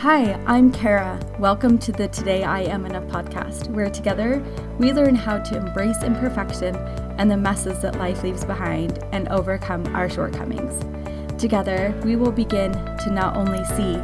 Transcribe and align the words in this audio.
Hi, 0.00 0.34
I'm 0.44 0.70
Kara. 0.72 1.18
Welcome 1.38 1.78
to 1.78 1.90
the 1.90 2.08
Today 2.08 2.44
I 2.44 2.64
Am 2.64 2.84
Enough 2.84 3.04
podcast, 3.04 3.70
where 3.70 3.88
together 3.88 4.44
we 4.78 4.92
learn 4.92 5.14
how 5.14 5.38
to 5.38 5.56
embrace 5.56 6.02
imperfection 6.02 6.76
and 7.16 7.30
the 7.30 7.36
messes 7.38 7.80
that 7.80 7.96
life 7.96 8.22
leaves 8.22 8.44
behind 8.44 9.02
and 9.12 9.26
overcome 9.28 9.86
our 9.96 10.10
shortcomings. 10.10 10.84
Together, 11.40 11.98
we 12.04 12.14
will 12.14 12.30
begin 12.30 12.72
to 12.72 13.10
not 13.10 13.36
only 13.36 13.64
see, 13.64 13.96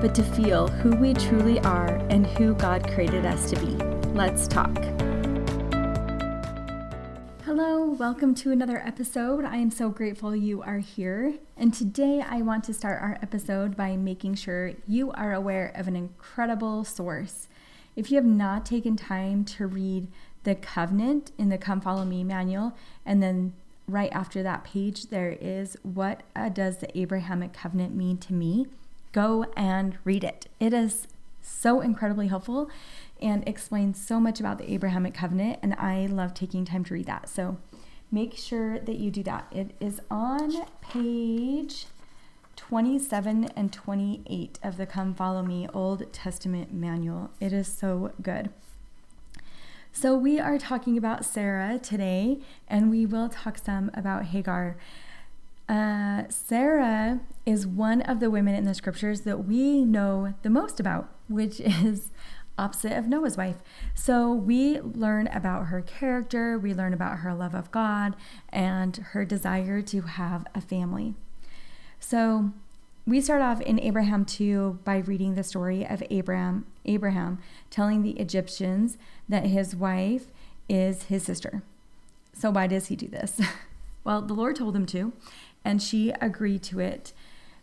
but 0.00 0.14
to 0.14 0.22
feel 0.22 0.68
who 0.68 0.94
we 0.94 1.14
truly 1.14 1.58
are 1.60 1.96
and 2.10 2.28
who 2.28 2.54
God 2.54 2.88
created 2.88 3.26
us 3.26 3.50
to 3.50 3.56
be. 3.56 3.74
Let's 4.14 4.46
talk. 4.46 4.76
Welcome 8.00 8.34
to 8.34 8.50
another 8.50 8.78
episode. 8.78 9.44
I 9.44 9.58
am 9.58 9.70
so 9.70 9.90
grateful 9.90 10.34
you 10.34 10.62
are 10.62 10.78
here. 10.78 11.34
And 11.58 11.74
today 11.74 12.24
I 12.26 12.40
want 12.40 12.64
to 12.64 12.72
start 12.72 13.02
our 13.02 13.18
episode 13.20 13.76
by 13.76 13.94
making 13.94 14.36
sure 14.36 14.72
you 14.88 15.10
are 15.10 15.34
aware 15.34 15.70
of 15.74 15.86
an 15.86 15.96
incredible 15.96 16.82
source. 16.82 17.46
If 17.96 18.10
you 18.10 18.16
have 18.16 18.24
not 18.24 18.64
taken 18.64 18.96
time 18.96 19.44
to 19.44 19.66
read 19.66 20.06
the 20.44 20.54
covenant 20.54 21.32
in 21.36 21.50
the 21.50 21.58
Come 21.58 21.82
Follow 21.82 22.06
Me 22.06 22.24
manual, 22.24 22.72
and 23.04 23.22
then 23.22 23.52
right 23.86 24.10
after 24.12 24.42
that 24.42 24.64
page, 24.64 25.08
there 25.08 25.36
is 25.38 25.76
What 25.82 26.22
Does 26.54 26.78
the 26.78 26.98
Abrahamic 26.98 27.52
Covenant 27.52 27.94
Mean 27.94 28.16
to 28.16 28.32
Me? 28.32 28.66
Go 29.12 29.44
and 29.58 29.98
read 30.04 30.24
it. 30.24 30.46
It 30.58 30.72
is 30.72 31.06
so 31.42 31.82
incredibly 31.82 32.28
helpful 32.28 32.70
and 33.20 33.46
explains 33.46 34.02
so 34.02 34.18
much 34.18 34.40
about 34.40 34.56
the 34.56 34.72
Abrahamic 34.72 35.12
covenant, 35.12 35.58
and 35.62 35.74
I 35.74 36.06
love 36.06 36.32
taking 36.32 36.64
time 36.64 36.82
to 36.84 36.94
read 36.94 37.04
that. 37.04 37.28
So 37.28 37.58
make 38.10 38.36
sure 38.36 38.78
that 38.78 38.96
you 38.96 39.10
do 39.10 39.22
that. 39.22 39.46
It 39.50 39.70
is 39.80 40.00
on 40.10 40.64
page 40.80 41.86
27 42.56 43.44
and 43.56 43.72
28 43.72 44.58
of 44.62 44.76
the 44.76 44.86
Come 44.86 45.14
Follow 45.14 45.42
Me 45.42 45.68
Old 45.72 46.12
Testament 46.12 46.72
manual. 46.72 47.30
It 47.40 47.52
is 47.52 47.68
so 47.68 48.12
good. 48.22 48.50
So, 49.92 50.16
we 50.16 50.38
are 50.38 50.56
talking 50.56 50.96
about 50.96 51.24
Sarah 51.24 51.78
today, 51.78 52.38
and 52.68 52.90
we 52.90 53.06
will 53.06 53.28
talk 53.28 53.58
some 53.58 53.90
about 53.92 54.26
Hagar. 54.26 54.76
Uh, 55.68 56.24
Sarah 56.28 57.20
is 57.44 57.66
one 57.66 58.02
of 58.02 58.20
the 58.20 58.30
women 58.30 58.54
in 58.54 58.64
the 58.64 58.74
scriptures 58.74 59.22
that 59.22 59.46
we 59.46 59.84
know 59.84 60.34
the 60.42 60.50
most 60.50 60.78
about, 60.78 61.08
which 61.28 61.60
is 61.64 62.10
opposite 62.60 62.92
of 62.92 63.08
Noah's 63.08 63.36
wife. 63.36 63.56
So 63.94 64.32
we 64.32 64.80
learn 64.80 65.26
about 65.28 65.66
her 65.66 65.80
character, 65.80 66.58
we 66.58 66.74
learn 66.74 66.92
about 66.92 67.18
her 67.18 67.34
love 67.34 67.54
of 67.54 67.70
God, 67.70 68.14
and 68.50 68.96
her 69.12 69.24
desire 69.24 69.80
to 69.82 70.02
have 70.02 70.46
a 70.54 70.60
family. 70.60 71.14
So 71.98 72.52
we 73.06 73.20
start 73.20 73.42
off 73.42 73.60
in 73.62 73.80
Abraham 73.80 74.24
2 74.24 74.80
by 74.84 74.98
reading 74.98 75.34
the 75.34 75.42
story 75.42 75.86
of 75.86 76.02
Abraham, 76.10 76.66
Abraham 76.84 77.38
telling 77.70 78.02
the 78.02 78.12
Egyptians 78.12 78.98
that 79.28 79.46
his 79.46 79.74
wife 79.74 80.26
is 80.68 81.04
his 81.04 81.24
sister. 81.24 81.62
So 82.34 82.50
why 82.50 82.66
does 82.66 82.86
he 82.86 82.96
do 82.96 83.08
this? 83.08 83.40
well, 84.04 84.22
the 84.22 84.34
Lord 84.34 84.56
told 84.56 84.76
him 84.76 84.86
to, 84.86 85.12
and 85.64 85.82
she 85.82 86.10
agreed 86.20 86.62
to 86.64 86.78
it 86.78 87.12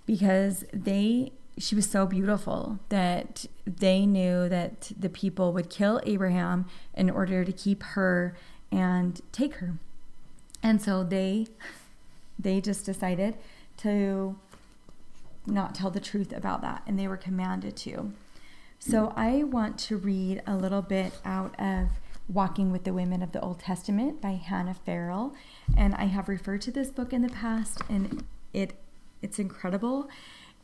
because 0.06 0.66
they 0.74 1.32
she 1.58 1.76
was 1.76 1.90
so 1.90 2.06
beautiful 2.06 2.80
that 2.90 3.46
they 3.66 4.06
knew 4.06 4.48
that 4.50 4.92
the 4.98 5.10
people 5.10 5.54
would 5.54 5.70
kill 5.70 6.02
Abraham 6.06 6.66
in 6.94 7.10
order 7.10 7.44
to 7.44 7.52
keep 7.52 7.84
her 7.84 8.36
and 8.72 9.22
take 9.32 9.56
her. 9.56 9.76
And 10.62 10.82
so 10.82 11.04
they 11.04 11.48
they 12.40 12.62
just 12.62 12.86
decided 12.86 13.36
to 13.78 14.38
not 15.46 15.74
tell 15.74 15.90
the 15.90 16.00
truth 16.00 16.32
about 16.32 16.62
that 16.62 16.84
and 16.86 17.00
they 17.00 17.08
were 17.08 17.18
commanded 17.18 17.76
to. 17.78 18.12
So 18.80 19.12
I 19.16 19.44
want 19.44 19.80
to 19.80 19.98
read 19.98 20.44
a 20.46 20.56
little 20.56 20.84
bit 20.84 21.14
out 21.26 21.60
of 21.60 21.88
Walking 22.30 22.72
with 22.72 22.84
the 22.84 22.94
Women 22.94 23.24
of 23.24 23.32
the 23.32 23.40
Old 23.40 23.60
Testament 23.60 24.22
by 24.22 24.32
Hannah 24.32 24.76
Farrell 24.86 25.34
and 25.76 25.96
I 25.96 26.06
have 26.06 26.28
referred 26.28 26.62
to 26.64 26.72
this 26.72 26.90
book 26.90 27.14
in 27.14 27.22
the 27.22 27.30
past 27.30 27.82
and 27.90 28.26
it 28.54 28.74
it's 29.22 29.40
incredible 29.40 30.10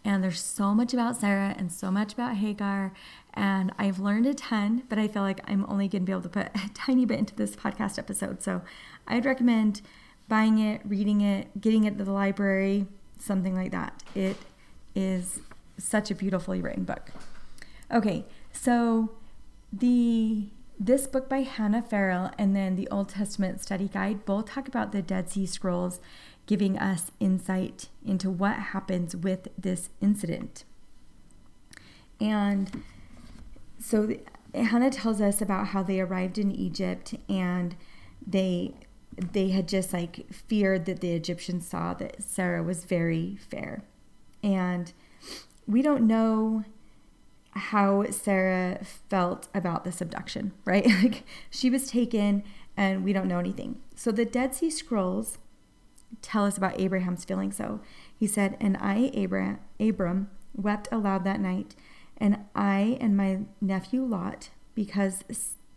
and 0.05 0.23
there's 0.23 0.41
so 0.41 0.73
much 0.73 0.93
about 0.93 1.15
Sarah 1.17 1.55
and 1.57 1.71
so 1.71 1.89
much 1.89 2.13
about 2.13 2.35
Hagar. 2.37 2.93
And 3.33 3.71
I've 3.79 3.99
learned 3.99 4.25
a 4.25 4.33
ton, 4.33 4.83
but 4.89 4.99
I 4.99 5.07
feel 5.07 5.21
like 5.21 5.39
I'm 5.49 5.65
only 5.67 5.87
going 5.87 6.03
to 6.03 6.05
be 6.05 6.11
able 6.11 6.21
to 6.23 6.29
put 6.29 6.47
a 6.55 6.69
tiny 6.73 7.05
bit 7.05 7.19
into 7.19 7.35
this 7.35 7.55
podcast 7.55 7.97
episode. 7.97 8.43
So 8.43 8.61
I'd 9.07 9.25
recommend 9.25 9.81
buying 10.27 10.59
it, 10.59 10.81
reading 10.85 11.21
it, 11.21 11.59
getting 11.59 11.85
it 11.85 11.97
to 11.97 12.03
the 12.03 12.11
library, 12.11 12.87
something 13.17 13.55
like 13.55 13.71
that. 13.71 14.03
It 14.13 14.37
is 14.95 15.39
such 15.77 16.11
a 16.11 16.15
beautifully 16.15 16.61
written 16.61 16.83
book. 16.83 17.11
Okay, 17.91 18.25
so 18.51 19.11
the 19.71 20.49
this 20.79 21.07
book 21.07 21.29
by 21.29 21.41
Hannah 21.43 21.81
Farrell 21.81 22.31
and 22.37 22.55
then 22.55 22.75
the 22.75 22.89
Old 22.89 23.09
Testament 23.09 23.61
Study 23.61 23.87
Guide 23.87 24.25
both 24.25 24.47
talk 24.47 24.67
about 24.67 24.91
the 24.91 25.01
Dead 25.01 25.29
Sea 25.29 25.45
Scrolls 25.45 25.99
giving 26.45 26.77
us 26.77 27.11
insight 27.19 27.87
into 28.05 28.29
what 28.29 28.57
happens 28.57 29.15
with 29.15 29.47
this 29.57 29.89
incident. 30.01 30.65
And 32.19 32.83
so 33.79 34.15
Hannah 34.53 34.89
tells 34.89 35.21
us 35.21 35.41
about 35.41 35.67
how 35.67 35.83
they 35.83 35.99
arrived 35.99 36.37
in 36.37 36.51
Egypt 36.51 37.15
and 37.29 37.75
they 38.25 38.73
they 39.15 39.49
had 39.49 39.67
just 39.67 39.93
like 39.93 40.25
feared 40.33 40.85
that 40.85 40.99
the 40.99 41.11
Egyptians 41.11 41.67
saw 41.67 41.93
that 41.93 42.23
Sarah 42.23 42.63
was 42.63 42.85
very 42.85 43.37
fair. 43.49 43.83
And 44.41 44.91
we 45.67 45.81
don't 45.81 46.07
know 46.07 46.63
how 47.51 48.05
Sarah 48.09 48.83
felt 49.09 49.47
about 49.53 49.83
this 49.83 50.01
abduction, 50.01 50.53
right? 50.65 50.87
like 50.87 51.23
she 51.49 51.69
was 51.69 51.89
taken 51.89 52.43
and 52.75 53.03
we 53.03 53.13
don't 53.13 53.27
know 53.27 53.39
anything. 53.39 53.79
So 53.95 54.11
the 54.11 54.25
Dead 54.25 54.55
Sea 54.55 54.71
Scrolls 54.71 55.37
tell 56.21 56.45
us 56.45 56.57
about 56.57 56.79
Abraham's 56.79 57.25
feeling 57.25 57.51
so. 57.51 57.79
He 58.15 58.27
said, 58.27 58.57
And 58.59 58.77
I, 58.77 59.11
Abram, 59.15 59.59
Abram, 59.79 60.29
wept 60.55 60.87
aloud 60.91 61.23
that 61.23 61.39
night, 61.39 61.75
and 62.17 62.45
I 62.55 62.97
and 63.01 63.17
my 63.17 63.41
nephew 63.59 64.03
Lot, 64.03 64.49
because 64.75 65.23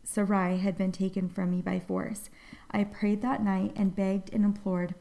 Sarai 0.05 0.59
had 0.59 0.77
been 0.77 0.93
taken 0.93 1.29
from 1.29 1.51
me 1.51 1.63
by 1.63 1.81
force. 1.81 2.31
I 2.71 2.85
prayed 2.85 3.23
that 3.23 3.43
night 3.43 3.73
and 3.77 3.97
begged 3.97 4.33
and 4.33 4.45
implored. 4.45 4.95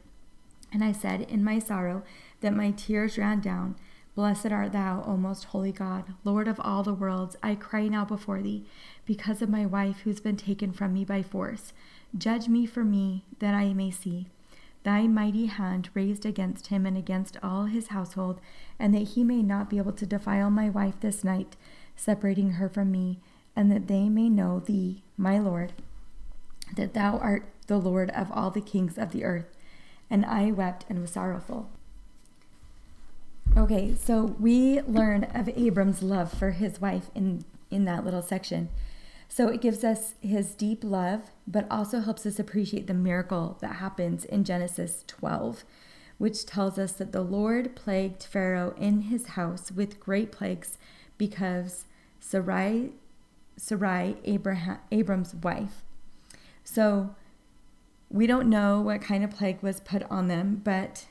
And 0.72 0.82
I 0.82 0.92
said 0.92 1.22
in 1.22 1.44
my 1.44 1.58
sorrow 1.58 2.02
that 2.40 2.54
my 2.54 2.72
tears 2.72 3.16
ran 3.16 3.40
down. 3.40 3.76
Blessed 4.14 4.46
art 4.46 4.72
thou, 4.72 5.04
O 5.06 5.16
most 5.16 5.44
holy 5.44 5.72
God, 5.72 6.14
Lord 6.24 6.48
of 6.48 6.58
all 6.60 6.82
the 6.82 6.94
worlds. 6.94 7.36
I 7.42 7.54
cry 7.54 7.86
now 7.86 8.04
before 8.04 8.42
thee, 8.42 8.64
because 9.04 9.42
of 9.42 9.50
my 9.50 9.66
wife 9.66 10.00
who's 10.00 10.20
been 10.20 10.38
taken 10.38 10.72
from 10.72 10.94
me 10.94 11.04
by 11.04 11.22
force. 11.22 11.74
Judge 12.16 12.48
me 12.48 12.64
for 12.64 12.82
me, 12.82 13.24
that 13.40 13.54
I 13.54 13.74
may 13.74 13.90
see 13.90 14.28
thy 14.86 15.08
mighty 15.08 15.46
hand 15.46 15.90
raised 15.94 16.24
against 16.24 16.68
him 16.68 16.86
and 16.86 16.96
against 16.96 17.36
all 17.42 17.64
his 17.64 17.88
household, 17.88 18.40
and 18.78 18.94
that 18.94 19.08
he 19.08 19.24
may 19.24 19.42
not 19.42 19.68
be 19.68 19.78
able 19.78 19.92
to 19.92 20.06
defile 20.06 20.48
my 20.48 20.70
wife 20.70 20.94
this 21.00 21.24
night, 21.24 21.56
separating 21.96 22.52
her 22.52 22.68
from 22.68 22.92
me, 22.92 23.18
and 23.56 23.70
that 23.72 23.88
they 23.88 24.08
may 24.08 24.28
know 24.28 24.60
thee, 24.60 25.02
my 25.16 25.40
Lord, 25.40 25.72
that 26.76 26.94
thou 26.94 27.18
art 27.18 27.48
the 27.66 27.78
Lord 27.78 28.10
of 28.10 28.30
all 28.30 28.52
the 28.52 28.60
kings 28.60 28.96
of 28.96 29.10
the 29.10 29.24
earth. 29.24 29.56
And 30.08 30.24
I 30.24 30.52
wept 30.52 30.84
and 30.88 31.00
was 31.00 31.10
sorrowful. 31.10 31.68
Okay, 33.56 33.92
so 33.96 34.36
we 34.38 34.82
learn 34.82 35.24
of 35.24 35.48
Abram's 35.48 36.00
love 36.00 36.32
for 36.32 36.52
his 36.52 36.80
wife 36.80 37.10
in, 37.12 37.44
in 37.72 37.86
that 37.86 38.04
little 38.04 38.22
section. 38.22 38.68
So 39.28 39.48
it 39.48 39.60
gives 39.60 39.84
us 39.84 40.14
his 40.20 40.54
deep 40.54 40.82
love, 40.82 41.30
but 41.46 41.66
also 41.70 42.00
helps 42.00 42.24
us 42.26 42.38
appreciate 42.38 42.86
the 42.86 42.94
miracle 42.94 43.58
that 43.60 43.76
happens 43.76 44.24
in 44.24 44.44
Genesis 44.44 45.04
12, 45.06 45.64
which 46.18 46.46
tells 46.46 46.78
us 46.78 46.92
that 46.92 47.12
the 47.12 47.22
Lord 47.22 47.76
plagued 47.76 48.22
Pharaoh 48.22 48.74
in 48.78 49.02
his 49.02 49.28
house 49.28 49.70
with 49.70 50.00
great 50.00 50.32
plagues 50.32 50.78
because 51.18 51.84
Sarai, 52.20 52.92
Sarai 53.56 54.16
Abraham, 54.24 54.78
Abram's 54.90 55.34
wife. 55.34 55.82
So 56.64 57.14
we 58.10 58.26
don't 58.26 58.48
know 58.48 58.80
what 58.80 59.00
kind 59.00 59.24
of 59.24 59.30
plague 59.30 59.62
was 59.62 59.80
put 59.80 60.02
on 60.04 60.28
them, 60.28 60.60
but 60.64 61.06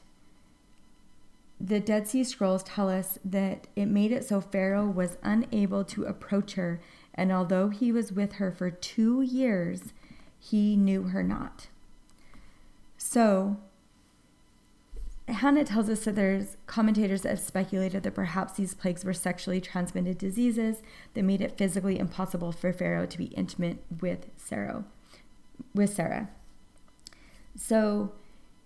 the 1.59 1.79
Dead 1.79 2.07
Sea 2.07 2.23
Scrolls 2.23 2.63
tell 2.63 2.89
us 2.89 3.17
that 3.23 3.67
it 3.75 3.85
made 3.85 4.11
it 4.11 4.25
so 4.25 4.41
Pharaoh 4.41 4.87
was 4.87 5.17
unable 5.23 5.83
to 5.85 6.03
approach 6.03 6.53
her 6.53 6.81
and 7.15 7.31
although 7.31 7.69
he 7.69 7.91
was 7.91 8.11
with 8.11 8.33
her 8.33 8.51
for 8.51 8.69
two 8.69 9.21
years, 9.21 9.93
he 10.37 10.75
knew 10.75 11.03
her 11.03 11.23
not. 11.23 11.67
So, 12.97 13.57
Hannah 15.27 15.63
tells 15.63 15.89
us 15.89 16.05
that 16.05 16.15
there's 16.15 16.57
commentators 16.67 17.23
that 17.23 17.29
have 17.29 17.39
speculated 17.39 18.03
that 18.03 18.13
perhaps 18.13 18.53
these 18.53 18.75
plagues 18.75 19.03
were 19.03 19.13
sexually 19.13 19.59
transmitted 19.59 20.19
diseases 20.19 20.83
that 21.13 21.23
made 21.23 21.41
it 21.41 21.57
physically 21.57 21.97
impossible 21.97 22.51
for 22.51 22.71
Pharaoh 22.71 23.07
to 23.07 23.17
be 23.17 23.25
intimate 23.25 23.83
with 24.01 24.27
Sarah. 24.37 24.83
With 25.73 25.93
Sarah. 25.93 26.29
So 27.55 28.11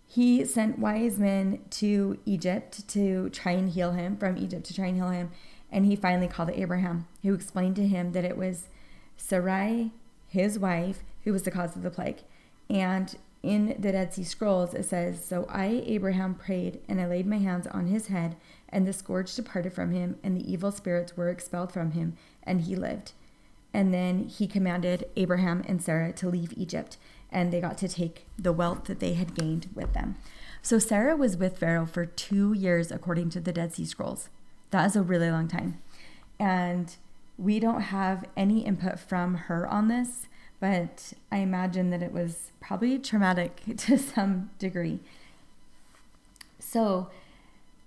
he 0.06 0.44
sent 0.44 0.80
wise 0.80 1.18
men 1.18 1.62
to 1.70 2.18
Egypt 2.26 2.88
to 2.90 3.30
try 3.30 3.54
and 3.54 3.70
heal 3.70 3.92
him, 3.92 4.18
from 4.18 4.38
Egypt 4.38 4.66
to 4.66 4.74
try 4.74 4.88
and 4.88 4.98
heal 4.98 5.12
him, 5.12 5.32
And 5.72 5.86
he 5.86 5.96
finally 5.96 6.28
called 6.28 6.50
Abraham, 6.52 7.08
who 7.24 7.34
explained 7.34 7.76
to 7.78 7.88
him 7.88 8.12
that 8.14 8.26
it 8.26 8.38
was 8.38 8.68
Sarai, 9.18 9.92
his 10.28 10.58
wife, 10.58 11.04
who 11.24 11.34
was 11.34 11.44
the 11.44 11.52
cause 11.52 11.76
of 11.76 11.84
the 11.84 11.92
plague. 11.92 12.20
And 12.70 13.16
in 13.42 13.76
the 13.80 13.92
Dead 13.92 14.14
Sea 14.14 14.24
Scrolls, 14.24 14.74
it 14.74 14.84
says, 14.84 15.24
So 15.24 15.46
I, 15.50 15.84
Abraham, 15.86 16.36
prayed, 16.36 16.82
and 16.90 17.00
I 17.00 17.08
laid 17.08 17.26
my 17.26 17.38
hands 17.38 17.68
on 17.68 17.88
his 17.88 18.08
head, 18.08 18.36
and 18.68 18.86
the 18.86 18.94
scourge 18.94 19.34
departed 19.36 19.74
from 19.74 19.92
him, 19.92 20.18
and 20.24 20.36
the 20.36 20.52
evil 20.52 20.72
spirits 20.72 21.16
were 21.16 21.30
expelled 21.30 21.72
from 21.72 21.92
him, 21.92 22.18
and 22.44 22.62
he 22.62 22.76
lived. 22.76 23.14
And 23.74 23.94
then 23.94 24.26
he 24.26 24.48
commanded 24.48 25.08
Abraham 25.16 25.64
and 25.68 25.82
Sarah 25.82 26.12
to 26.14 26.30
leave 26.30 26.54
Egypt, 26.58 26.98
and 27.32 27.54
they 27.54 27.62
got 27.62 27.78
to 27.80 27.88
take 27.88 28.26
the 28.38 28.52
wealth 28.52 28.86
that 28.86 29.00
they 29.00 29.14
had 29.14 29.36
gained 29.36 29.68
with 29.74 29.94
them. 29.94 30.16
So 30.62 30.80
Sarah 30.80 31.16
was 31.16 31.38
with 31.38 31.58
Pharaoh 31.58 31.86
for 31.86 32.06
two 32.06 32.54
years, 32.54 32.92
according 32.92 33.30
to 33.32 33.40
the 33.40 33.54
Dead 33.54 33.74
Sea 33.74 33.86
Scrolls. 33.86 34.30
That 34.72 34.86
is 34.86 34.96
a 34.96 35.02
really 35.02 35.32
long 35.32 35.48
time. 35.48 35.82
And 36.40 36.96
we 37.38 37.60
don't 37.60 37.82
have 37.82 38.26
any 38.36 38.66
input 38.66 39.00
from 39.00 39.36
her 39.36 39.68
on 39.68 39.88
this, 39.88 40.28
but 40.60 41.14
I 41.32 41.38
imagine 41.38 41.90
that 41.90 42.04
it 42.04 42.12
was 42.12 42.52
probably 42.60 43.00
traumatic 43.00 43.62
to 43.78 43.98
some 43.98 44.50
degree. 44.60 45.00
So 46.60 47.10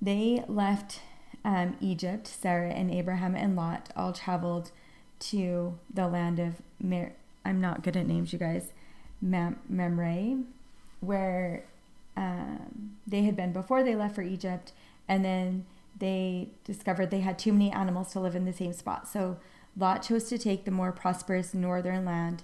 they 0.00 0.44
left 0.48 1.00
um, 1.44 1.76
Egypt, 1.80 2.26
Sarah 2.26 2.70
and 2.70 2.90
Abraham 2.90 3.34
and 3.34 3.54
Lot 3.54 3.90
all 3.96 4.12
traveled 4.12 4.70
to 5.20 5.78
the 5.92 6.08
land 6.08 6.38
of 6.38 6.62
Mer- 6.80 7.14
I'm 7.44 7.60
not 7.60 7.82
good 7.82 7.96
at 7.96 8.06
names, 8.06 8.32
you 8.32 8.38
guys. 8.38 8.72
Memre, 9.24 10.44
where 11.00 11.64
um, 12.16 12.96
they 13.06 13.22
had 13.22 13.36
been 13.36 13.52
before 13.52 13.82
they 13.82 13.94
left 13.94 14.14
for 14.14 14.22
Egypt, 14.22 14.72
and 15.08 15.24
then 15.24 15.64
they 16.02 16.48
discovered 16.64 17.12
they 17.12 17.20
had 17.20 17.38
too 17.38 17.52
many 17.52 17.70
animals 17.70 18.10
to 18.10 18.18
live 18.18 18.34
in 18.34 18.44
the 18.44 18.52
same 18.52 18.72
spot. 18.72 19.06
So 19.06 19.36
Lot 19.78 20.02
chose 20.02 20.24
to 20.24 20.36
take 20.36 20.64
the 20.64 20.72
more 20.72 20.90
prosperous 20.90 21.54
northern 21.54 22.04
land, 22.04 22.42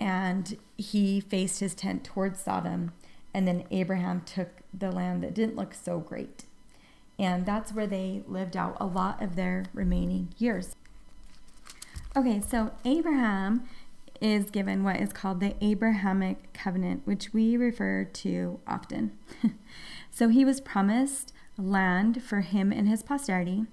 and 0.00 0.56
he 0.78 1.20
faced 1.20 1.60
his 1.60 1.74
tent 1.74 2.02
towards 2.02 2.40
Sodom. 2.40 2.92
And 3.34 3.46
then 3.46 3.64
Abraham 3.70 4.22
took 4.22 4.48
the 4.72 4.90
land 4.90 5.22
that 5.22 5.34
didn't 5.34 5.54
look 5.54 5.74
so 5.74 5.98
great. 5.98 6.44
And 7.18 7.44
that's 7.44 7.74
where 7.74 7.86
they 7.86 8.22
lived 8.26 8.56
out 8.56 8.78
a 8.80 8.86
lot 8.86 9.22
of 9.22 9.36
their 9.36 9.66
remaining 9.74 10.28
years. 10.38 10.74
Okay, 12.16 12.40
so 12.40 12.70
Abraham 12.86 13.68
is 14.18 14.48
given 14.48 14.82
what 14.82 14.96
is 14.96 15.12
called 15.12 15.40
the 15.40 15.54
Abrahamic 15.60 16.54
covenant, 16.54 17.02
which 17.04 17.34
we 17.34 17.58
refer 17.58 18.04
to 18.04 18.60
often. 18.66 19.12
so 20.10 20.30
he 20.30 20.42
was 20.42 20.62
promised 20.62 21.34
land 21.56 22.22
for 22.22 22.40
him 22.40 22.72
and 22.72 22.88
his 22.88 23.02
posterity, 23.02 23.66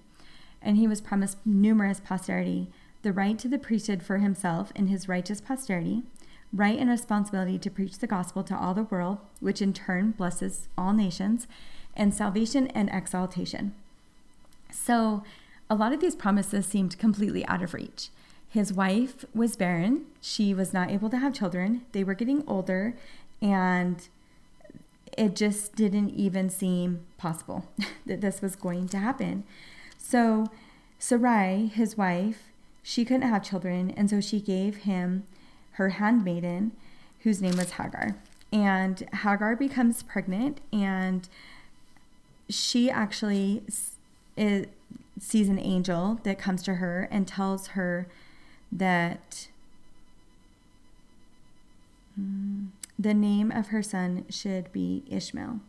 and 0.61 0.77
he 0.77 0.87
was 0.87 1.01
promised 1.01 1.37
numerous 1.45 1.99
posterity 1.99 2.67
the 3.01 3.13
right 3.13 3.39
to 3.39 3.47
the 3.47 3.57
priesthood 3.57 4.03
for 4.03 4.19
himself 4.19 4.71
and 4.75 4.89
his 4.89 5.07
righteous 5.07 5.41
posterity, 5.41 6.03
right 6.53 6.77
and 6.77 6.89
responsibility 6.89 7.57
to 7.57 7.71
preach 7.71 7.97
the 7.97 8.07
gospel 8.07 8.43
to 8.43 8.55
all 8.55 8.73
the 8.73 8.83
world, 8.83 9.17
which 9.39 9.61
in 9.61 9.73
turn 9.73 10.11
blesses 10.11 10.67
all 10.77 10.93
nations, 10.93 11.47
and 11.95 12.13
salvation 12.13 12.67
and 12.67 12.89
exaltation. 12.93 13.73
So, 14.71 15.23
a 15.69 15.75
lot 15.75 15.93
of 15.93 15.99
these 15.99 16.15
promises 16.15 16.65
seemed 16.65 16.99
completely 16.99 17.45
out 17.45 17.63
of 17.63 17.73
reach. 17.73 18.09
His 18.49 18.73
wife 18.73 19.23
was 19.33 19.55
barren. 19.55 20.05
She 20.19 20.53
was 20.53 20.73
not 20.73 20.91
able 20.91 21.09
to 21.09 21.17
have 21.17 21.33
children. 21.33 21.85
They 21.93 22.03
were 22.03 22.13
getting 22.13 22.43
older, 22.45 22.95
and 23.41 24.07
it 25.17 25.35
just 25.35 25.75
didn't 25.75 26.11
even 26.11 26.49
seem 26.49 27.05
possible 27.17 27.65
that 28.05 28.21
this 28.21 28.41
was 28.41 28.55
going 28.55 28.87
to 28.89 28.97
happen. 28.97 29.43
So, 29.97 30.47
Sarai, 30.99 31.67
his 31.67 31.97
wife, 31.97 32.51
she 32.83 33.05
couldn't 33.05 33.27
have 33.27 33.43
children, 33.43 33.91
and 33.91 34.09
so 34.09 34.21
she 34.21 34.39
gave 34.39 34.77
him 34.77 35.25
her 35.73 35.89
handmaiden, 35.89 36.71
whose 37.19 37.41
name 37.41 37.57
was 37.57 37.71
Hagar. 37.71 38.17
And 38.51 39.07
Hagar 39.13 39.55
becomes 39.55 40.03
pregnant, 40.03 40.59
and 40.73 41.27
she 42.49 42.89
actually 42.89 43.63
is, 44.35 44.67
sees 45.19 45.49
an 45.49 45.59
angel 45.59 46.19
that 46.23 46.37
comes 46.37 46.63
to 46.63 46.75
her 46.75 47.07
and 47.11 47.27
tells 47.27 47.67
her 47.67 48.07
that 48.71 49.47
mm, 52.19 52.67
the 53.01 53.13
name 53.13 53.51
of 53.51 53.67
her 53.67 53.81
son 53.81 54.25
should 54.29 54.71
be 54.71 55.03
Ishmael. 55.09 55.59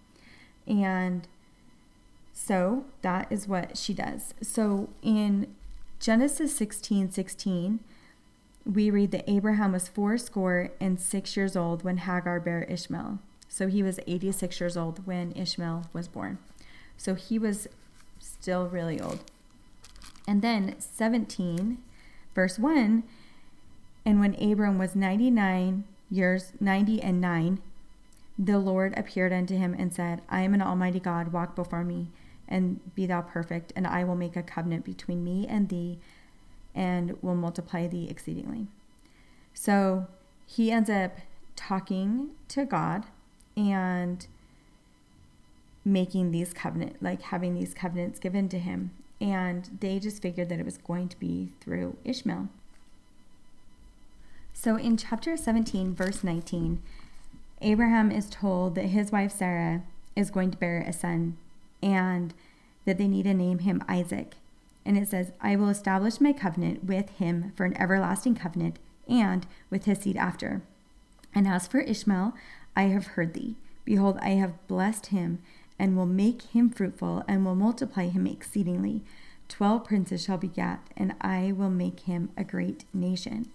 And 0.66 1.26
so 2.32 2.84
that 3.02 3.30
is 3.30 3.48
what 3.48 3.76
she 3.76 3.94
does. 3.94 4.34
So 4.42 4.90
in 5.02 5.54
Genesis 6.00 6.54
16 6.56 7.10
16, 7.10 7.80
we 8.64 8.90
read 8.90 9.10
that 9.10 9.28
Abraham 9.30 9.72
was 9.72 9.88
fourscore 9.88 10.70
and 10.80 11.00
six 11.00 11.36
years 11.36 11.56
old 11.56 11.82
when 11.82 11.98
Hagar 11.98 12.40
bare 12.40 12.64
Ishmael. 12.64 13.18
So 13.48 13.66
he 13.66 13.82
was 13.82 14.00
86 14.06 14.60
years 14.60 14.76
old 14.76 15.06
when 15.06 15.32
Ishmael 15.32 15.86
was 15.92 16.08
born. 16.08 16.38
So 16.96 17.14
he 17.14 17.38
was 17.38 17.68
still 18.18 18.68
really 18.68 19.00
old. 19.00 19.24
And 20.26 20.42
then 20.42 20.76
17 20.78 21.78
Verse 22.34 22.58
1 22.58 23.02
And 24.04 24.20
when 24.20 24.34
Abram 24.42 24.78
was 24.78 24.96
99 24.96 25.84
years, 26.12 26.52
90 26.60 27.02
and 27.02 27.20
9, 27.20 27.60
the 28.38 28.58
Lord 28.58 28.96
appeared 28.96 29.32
unto 29.32 29.56
him 29.56 29.74
and 29.78 29.92
said, 29.92 30.22
I 30.28 30.42
am 30.42 30.54
an 30.54 30.62
almighty 30.62 31.00
God, 31.00 31.32
walk 31.32 31.54
before 31.54 31.84
me, 31.84 32.08
and 32.48 32.80
be 32.94 33.06
thou 33.06 33.22
perfect, 33.22 33.72
and 33.74 33.86
I 33.86 34.04
will 34.04 34.16
make 34.16 34.36
a 34.36 34.42
covenant 34.42 34.84
between 34.84 35.24
me 35.24 35.46
and 35.48 35.68
thee, 35.68 35.98
and 36.74 37.16
will 37.22 37.34
multiply 37.34 37.86
thee 37.86 38.08
exceedingly. 38.08 38.66
So 39.54 40.06
he 40.46 40.70
ends 40.70 40.90
up 40.90 41.18
talking 41.56 42.30
to 42.48 42.64
God 42.64 43.06
and 43.56 44.26
making 45.84 46.30
these 46.30 46.52
covenant 46.52 47.02
like 47.02 47.22
having 47.22 47.54
these 47.54 47.74
covenants 47.74 48.18
given 48.20 48.48
to 48.48 48.58
him 48.58 48.92
and 49.22 49.78
they 49.80 50.00
just 50.00 50.20
figured 50.20 50.48
that 50.48 50.58
it 50.58 50.64
was 50.64 50.78
going 50.78 51.08
to 51.08 51.18
be 51.18 51.52
through 51.60 51.96
Ishmael. 52.04 52.48
So 54.62 54.76
in 54.76 54.96
chapter 54.96 55.36
17, 55.36 55.92
verse 55.92 56.22
19, 56.22 56.80
Abraham 57.62 58.12
is 58.12 58.30
told 58.30 58.76
that 58.76 58.84
his 58.84 59.10
wife 59.10 59.32
Sarah 59.32 59.82
is 60.14 60.30
going 60.30 60.52
to 60.52 60.56
bear 60.56 60.78
a 60.78 60.92
son 60.92 61.36
and 61.82 62.32
that 62.84 62.96
they 62.96 63.08
need 63.08 63.24
to 63.24 63.34
name 63.34 63.58
him 63.58 63.82
Isaac. 63.88 64.36
And 64.86 64.96
it 64.96 65.08
says, 65.08 65.32
I 65.40 65.56
will 65.56 65.68
establish 65.68 66.20
my 66.20 66.32
covenant 66.32 66.84
with 66.84 67.10
him 67.18 67.52
for 67.56 67.64
an 67.64 67.76
everlasting 67.76 68.36
covenant 68.36 68.78
and 69.08 69.48
with 69.68 69.86
his 69.86 69.98
seed 69.98 70.16
after. 70.16 70.62
And 71.34 71.48
as 71.48 71.66
for 71.66 71.80
Ishmael, 71.80 72.32
I 72.76 72.82
have 72.82 73.08
heard 73.08 73.34
thee. 73.34 73.56
Behold, 73.84 74.16
I 74.22 74.30
have 74.30 74.64
blessed 74.68 75.06
him 75.06 75.40
and 75.76 75.96
will 75.96 76.06
make 76.06 76.42
him 76.42 76.70
fruitful, 76.70 77.24
and 77.26 77.44
will 77.44 77.56
multiply 77.56 78.06
him 78.06 78.28
exceedingly. 78.28 79.02
Twelve 79.48 79.84
princes 79.84 80.22
shall 80.22 80.38
begat, 80.38 80.86
and 80.96 81.16
I 81.20 81.50
will 81.50 81.70
make 81.70 82.00
him 82.00 82.30
a 82.36 82.44
great 82.44 82.84
nation. 82.94 83.48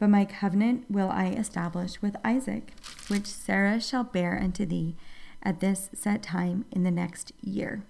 But 0.00 0.08
my 0.08 0.24
covenant 0.24 0.86
will 0.88 1.10
I 1.10 1.26
establish 1.26 2.00
with 2.00 2.16
Isaac, 2.24 2.72
which 3.08 3.26
Sarah 3.26 3.80
shall 3.80 4.02
bear 4.02 4.40
unto 4.42 4.64
thee 4.64 4.96
at 5.42 5.60
this 5.60 5.90
set 5.92 6.22
time 6.22 6.64
in 6.72 6.84
the 6.84 6.90
next 6.90 7.32
year. 7.42 7.82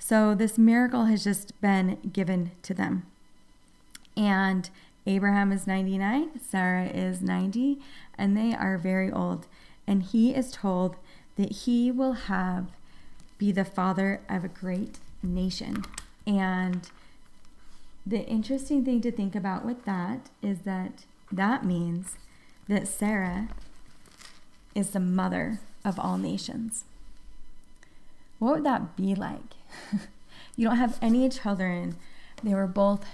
So 0.00 0.34
this 0.34 0.58
miracle 0.58 1.04
has 1.04 1.22
just 1.22 1.58
been 1.60 1.98
given 2.12 2.50
to 2.62 2.74
them. 2.74 3.06
And 4.16 4.68
Abraham 5.06 5.52
is 5.52 5.68
99, 5.68 6.40
Sarah 6.40 6.86
is 6.86 7.22
90, 7.22 7.78
and 8.18 8.36
they 8.36 8.52
are 8.52 8.76
very 8.76 9.10
old. 9.10 9.46
And 9.86 10.02
he 10.02 10.34
is 10.34 10.50
told 10.50 10.96
that 11.36 11.52
he 11.52 11.92
will 11.92 12.12
have 12.12 12.66
be 13.38 13.52
the 13.52 13.64
father 13.64 14.20
of 14.28 14.44
a 14.44 14.48
great 14.48 14.98
nation. 15.22 15.84
And 16.26 16.90
the 18.06 18.24
interesting 18.26 18.84
thing 18.84 19.00
to 19.02 19.12
think 19.12 19.34
about 19.34 19.64
with 19.64 19.84
that 19.84 20.30
is 20.42 20.60
that 20.60 21.04
that 21.30 21.64
means 21.64 22.16
that 22.68 22.88
Sarah 22.88 23.48
is 24.74 24.90
the 24.90 25.00
mother 25.00 25.60
of 25.84 25.98
all 25.98 26.18
nations. 26.18 26.84
What 28.38 28.54
would 28.54 28.64
that 28.64 28.96
be 28.96 29.14
like? 29.14 29.54
you 30.56 30.68
don't 30.68 30.76
have 30.76 30.98
any 31.02 31.28
children. 31.28 31.96
They 32.42 32.54
were 32.54 32.66
both 32.66 33.04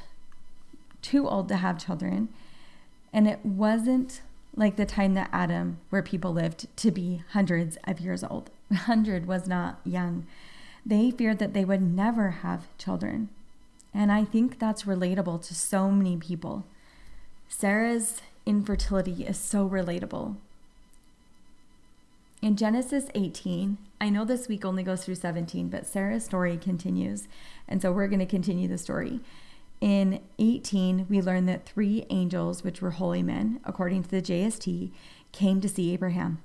too 1.02 1.28
old 1.28 1.48
to 1.48 1.56
have 1.56 1.84
children. 1.84 2.28
And 3.12 3.26
it 3.26 3.44
wasn't 3.44 4.22
like 4.54 4.76
the 4.76 4.86
time 4.86 5.14
that 5.14 5.30
Adam, 5.32 5.78
where 5.90 6.02
people 6.02 6.32
lived 6.32 6.66
to 6.76 6.90
be 6.90 7.22
hundreds 7.30 7.76
of 7.84 8.00
years 8.00 8.24
old. 8.24 8.50
100 8.68 9.26
was 9.26 9.46
not 9.46 9.80
young. 9.84 10.26
They 10.84 11.10
feared 11.10 11.38
that 11.38 11.52
they 11.52 11.64
would 11.64 11.82
never 11.82 12.30
have 12.30 12.66
children. 12.78 13.28
And 13.96 14.12
I 14.12 14.26
think 14.26 14.58
that's 14.58 14.82
relatable 14.82 15.42
to 15.46 15.54
so 15.54 15.90
many 15.90 16.18
people. 16.18 16.66
Sarah's 17.48 18.20
infertility 18.44 19.24
is 19.24 19.38
so 19.38 19.66
relatable. 19.66 20.36
In 22.42 22.56
Genesis 22.56 23.06
18, 23.14 23.78
I 23.98 24.10
know 24.10 24.26
this 24.26 24.48
week 24.48 24.66
only 24.66 24.82
goes 24.82 25.02
through 25.02 25.14
17, 25.14 25.70
but 25.70 25.86
Sarah's 25.86 26.26
story 26.26 26.58
continues. 26.58 27.26
And 27.66 27.80
so 27.80 27.90
we're 27.90 28.08
going 28.08 28.20
to 28.20 28.26
continue 28.26 28.68
the 28.68 28.76
story. 28.76 29.20
In 29.80 30.20
18, 30.38 31.06
we 31.08 31.22
learn 31.22 31.46
that 31.46 31.64
three 31.64 32.04
angels, 32.10 32.62
which 32.62 32.82
were 32.82 32.90
holy 32.90 33.22
men, 33.22 33.60
according 33.64 34.02
to 34.02 34.10
the 34.10 34.20
JST, 34.20 34.90
came 35.32 35.62
to 35.62 35.70
see 35.70 35.94
Abraham. 35.94 36.42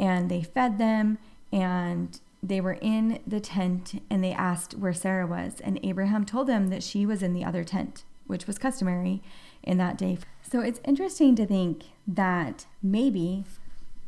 And 0.00 0.28
they 0.28 0.42
fed 0.42 0.78
them, 0.78 1.18
and 1.52 2.18
they 2.42 2.60
were 2.60 2.78
in 2.80 3.20
the 3.26 3.40
tent, 3.40 4.02
and 4.08 4.22
they 4.22 4.32
asked 4.32 4.74
where 4.74 4.92
Sarah 4.92 5.26
was. 5.26 5.60
And 5.60 5.80
Abraham 5.82 6.24
told 6.24 6.46
them 6.46 6.68
that 6.68 6.82
she 6.82 7.04
was 7.04 7.22
in 7.22 7.34
the 7.34 7.44
other 7.44 7.64
tent, 7.64 8.04
which 8.26 8.46
was 8.46 8.58
customary 8.58 9.22
in 9.62 9.78
that 9.78 9.98
day. 9.98 10.18
So 10.42 10.60
it's 10.60 10.80
interesting 10.84 11.34
to 11.36 11.46
think 11.46 11.84
that 12.06 12.66
maybe 12.82 13.44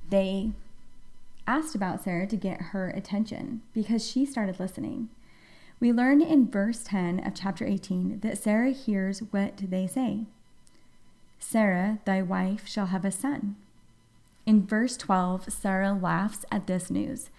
they 0.08 0.52
asked 1.46 1.74
about 1.74 2.02
Sarah 2.02 2.26
to 2.28 2.36
get 2.36 2.60
her 2.60 2.88
attention 2.90 3.62
because 3.74 4.08
she 4.08 4.24
started 4.24 4.60
listening. 4.60 5.08
We 5.80 5.92
learn 5.92 6.20
in 6.20 6.50
verse 6.50 6.84
10 6.84 7.26
of 7.26 7.34
chapter 7.34 7.66
18 7.66 8.20
that 8.20 8.38
Sarah 8.38 8.70
hears 8.70 9.20
what 9.30 9.56
they 9.56 9.86
say 9.86 10.26
Sarah, 11.38 11.98
thy 12.04 12.22
wife, 12.22 12.68
shall 12.68 12.86
have 12.86 13.04
a 13.04 13.10
son. 13.10 13.56
In 14.46 14.66
verse 14.66 14.96
12, 14.96 15.52
Sarah 15.52 15.92
laughs 15.92 16.44
at 16.52 16.66
this 16.66 16.90
news. 16.90 17.30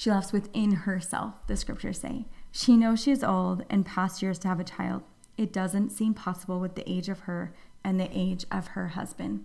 She 0.00 0.08
laughs 0.08 0.32
within 0.32 0.72
herself, 0.72 1.34
the 1.46 1.58
scriptures 1.58 1.98
say. 1.98 2.24
She 2.50 2.74
knows 2.74 3.02
she 3.02 3.10
is 3.10 3.22
old 3.22 3.66
and 3.68 3.84
past 3.84 4.22
years 4.22 4.38
to 4.38 4.48
have 4.48 4.58
a 4.58 4.64
child. 4.64 5.02
It 5.36 5.52
doesn't 5.52 5.90
seem 5.90 6.14
possible 6.14 6.58
with 6.58 6.74
the 6.74 6.90
age 6.90 7.10
of 7.10 7.20
her 7.20 7.52
and 7.84 8.00
the 8.00 8.08
age 8.10 8.46
of 8.50 8.68
her 8.68 8.88
husband. 8.88 9.44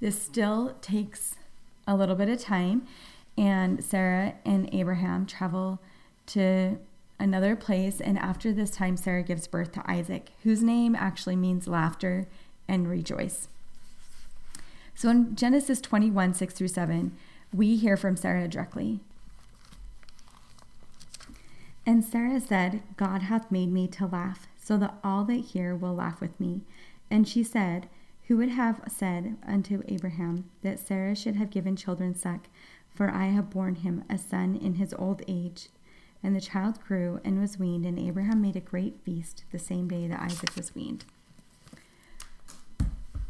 This 0.00 0.20
still 0.20 0.74
takes 0.80 1.36
a 1.86 1.94
little 1.94 2.16
bit 2.16 2.28
of 2.28 2.40
time, 2.40 2.88
and 3.38 3.84
Sarah 3.84 4.34
and 4.44 4.68
Abraham 4.74 5.26
travel 5.26 5.78
to 6.26 6.80
another 7.20 7.54
place. 7.54 8.00
And 8.00 8.18
after 8.18 8.52
this 8.52 8.72
time, 8.72 8.96
Sarah 8.96 9.22
gives 9.22 9.46
birth 9.46 9.70
to 9.74 9.88
Isaac, 9.88 10.32
whose 10.42 10.60
name 10.60 10.96
actually 10.96 11.36
means 11.36 11.68
laughter 11.68 12.26
and 12.66 12.90
rejoice. 12.90 13.46
So 14.96 15.08
in 15.08 15.36
Genesis 15.36 15.80
21 15.80 16.34
6 16.34 16.52
through 16.52 16.66
7, 16.66 17.16
we 17.52 17.76
hear 17.76 17.96
from 17.96 18.16
Sarah 18.16 18.48
directly. 18.48 19.00
And 21.84 22.04
Sarah 22.04 22.40
said, 22.40 22.82
God 22.96 23.22
hath 23.22 23.50
made 23.50 23.72
me 23.72 23.88
to 23.88 24.06
laugh, 24.06 24.46
so 24.56 24.76
that 24.78 24.94
all 25.02 25.24
that 25.24 25.34
hear 25.34 25.74
will 25.74 25.94
laugh 25.94 26.20
with 26.20 26.38
me. 26.38 26.62
And 27.10 27.28
she 27.28 27.42
said, 27.42 27.88
Who 28.28 28.36
would 28.36 28.50
have 28.50 28.80
said 28.88 29.36
unto 29.46 29.82
Abraham 29.88 30.50
that 30.62 30.78
Sarah 30.78 31.16
should 31.16 31.36
have 31.36 31.50
given 31.50 31.74
children 31.76 32.14
suck? 32.14 32.46
For 32.94 33.10
I 33.10 33.26
have 33.26 33.50
borne 33.50 33.76
him 33.76 34.04
a 34.08 34.16
son 34.16 34.54
in 34.54 34.74
his 34.74 34.94
old 34.94 35.22
age. 35.26 35.68
And 36.22 36.36
the 36.36 36.40
child 36.40 36.80
grew 36.86 37.20
and 37.24 37.40
was 37.40 37.58
weaned, 37.58 37.84
and 37.84 37.98
Abraham 37.98 38.40
made 38.40 38.54
a 38.54 38.60
great 38.60 39.00
feast 39.04 39.44
the 39.50 39.58
same 39.58 39.88
day 39.88 40.06
that 40.06 40.20
Isaac 40.20 40.54
was 40.54 40.74
weaned. 40.74 41.04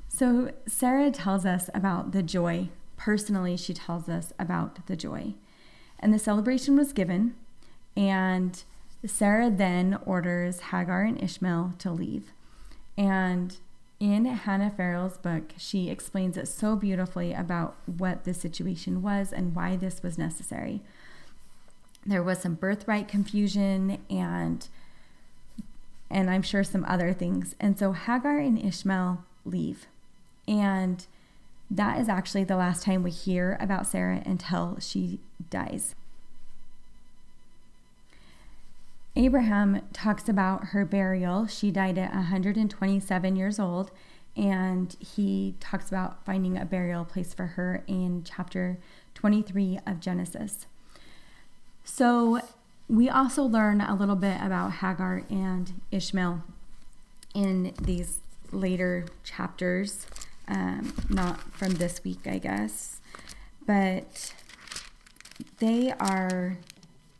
So 0.08 0.50
Sarah 0.66 1.10
tells 1.10 1.46
us 1.46 1.70
about 1.72 2.12
the 2.12 2.22
joy. 2.22 2.68
Personally, 2.96 3.56
she 3.56 3.74
tells 3.74 4.08
us 4.08 4.32
about 4.38 4.86
the 4.86 4.96
joy. 4.96 5.34
And 5.98 6.12
the 6.12 6.18
celebration 6.18 6.76
was 6.76 6.92
given, 6.92 7.34
and 7.96 8.62
Sarah 9.06 9.50
then 9.50 9.98
orders 10.04 10.60
Hagar 10.70 11.02
and 11.02 11.22
Ishmael 11.22 11.74
to 11.78 11.90
leave. 11.90 12.32
And 12.96 13.56
in 14.00 14.24
Hannah 14.24 14.72
Farrell's 14.76 15.16
book, 15.16 15.52
she 15.56 15.88
explains 15.88 16.36
it 16.36 16.48
so 16.48 16.74
beautifully 16.74 17.32
about 17.32 17.76
what 17.86 18.24
the 18.24 18.34
situation 18.34 19.00
was 19.02 19.32
and 19.32 19.54
why 19.54 19.76
this 19.76 20.02
was 20.02 20.18
necessary 20.18 20.82
there 22.04 22.22
was 22.22 22.40
some 22.40 22.54
birthright 22.54 23.08
confusion 23.08 23.98
and 24.10 24.68
and 26.10 26.28
I'm 26.28 26.42
sure 26.42 26.62
some 26.62 26.84
other 26.86 27.14
things. 27.14 27.54
And 27.58 27.78
so 27.78 27.92
Hagar 27.92 28.36
and 28.36 28.62
Ishmael 28.62 29.24
leave. 29.46 29.86
And 30.46 31.06
that 31.76 31.98
is 31.98 32.08
actually 32.08 32.44
the 32.44 32.56
last 32.56 32.82
time 32.82 33.02
we 33.02 33.10
hear 33.10 33.56
about 33.60 33.86
Sarah 33.86 34.22
until 34.26 34.76
she 34.78 35.20
dies. 35.50 35.94
Abraham 39.16 39.82
talks 39.92 40.28
about 40.28 40.68
her 40.68 40.84
burial. 40.84 41.46
She 41.46 41.70
died 41.70 41.98
at 41.98 42.14
127 42.14 43.36
years 43.36 43.58
old, 43.58 43.90
and 44.36 44.96
he 45.00 45.54
talks 45.60 45.88
about 45.88 46.24
finding 46.24 46.56
a 46.56 46.64
burial 46.64 47.04
place 47.04 47.34
for 47.34 47.46
her 47.48 47.82
in 47.86 48.22
chapter 48.24 48.78
23 49.14 49.78
of 49.86 50.00
Genesis. 50.00 50.66
So 51.84 52.40
we 52.88 53.08
also 53.08 53.42
learn 53.44 53.80
a 53.80 53.94
little 53.94 54.16
bit 54.16 54.38
about 54.40 54.72
Hagar 54.72 55.22
and 55.30 55.80
Ishmael 55.90 56.42
in 57.34 57.72
these 57.80 58.20
later 58.50 59.06
chapters, 59.24 60.06
um, 60.52 60.92
not 61.08 61.40
from 61.54 61.74
this 61.74 62.04
week, 62.04 62.26
I 62.26 62.38
guess, 62.38 63.00
but 63.66 64.34
they 65.58 65.92
are 65.92 66.58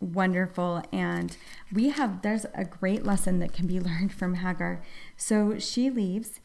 wonderful 0.01 0.83
and 0.93 1.37
we 1.73 1.91
have 1.91 2.23
there's 2.23 2.45
a 2.55 2.65
great 2.65 3.05
lesson 3.05 3.39
that 3.39 3.53
can 3.53 3.67
be 3.67 3.81
learned 3.89 4.13
from 4.13 4.35
Hagar. 4.35 4.83
So 5.17 5.59
she 5.59 5.91
leaves 5.91 6.41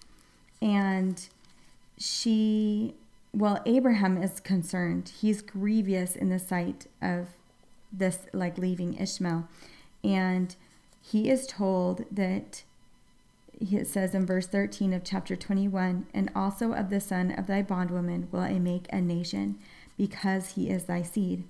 and 0.61 1.27
she 1.97 2.95
well 3.33 3.61
Abraham 3.65 4.21
is 4.21 4.39
concerned. 4.39 5.11
He's 5.19 5.41
grievous 5.41 6.15
in 6.15 6.29
the 6.29 6.39
sight 6.39 6.87
of 7.01 7.29
this 7.91 8.19
like 8.31 8.57
leaving 8.57 8.93
Ishmael. 8.93 9.47
And 10.03 10.55
he 11.01 11.29
is 11.29 11.47
told 11.47 12.05
that 12.11 12.63
it 13.59 13.87
says 13.87 14.13
in 14.13 14.25
verse 14.25 14.47
13 14.47 14.93
of 14.93 15.03
chapter 15.03 15.35
21 15.35 16.05
and 16.13 16.31
also 16.35 16.73
of 16.73 16.89
the 16.89 16.99
son 16.99 17.31
of 17.31 17.47
thy 17.47 17.61
bondwoman 17.61 18.27
will 18.31 18.41
I 18.41 18.59
make 18.59 18.87
a 18.91 19.01
nation 19.01 19.57
because 19.97 20.51
he 20.51 20.69
is 20.69 20.83
thy 20.83 21.01
seed. 21.01 21.43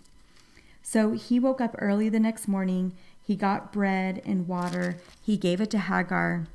So 0.82 1.12
he 1.12 1.40
woke 1.40 1.60
up 1.60 1.76
early 1.80 2.08
the 2.08 2.20
next 2.20 2.48
morning. 2.48 2.94
He 3.22 3.36
got 3.36 3.74
bread 3.74 4.22
and 4.26 4.48
water. 4.48 4.98
He 5.22 5.36
gave 5.36 5.60
it 5.60 5.70
to 5.72 5.80
Hagar. 5.80 6.48